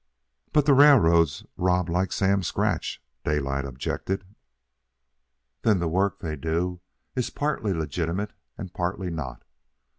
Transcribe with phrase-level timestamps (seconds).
[0.51, 4.25] "But the railroads rob like Sam Scratch," Daylight objected.
[5.61, 6.81] "Then the work they do
[7.15, 9.43] is partly legitimate and partly not.